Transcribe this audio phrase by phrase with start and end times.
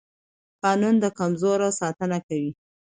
[0.63, 2.51] قانون د کمزورو ساتنه کوي